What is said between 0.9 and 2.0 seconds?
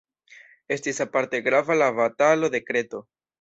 aparte grava la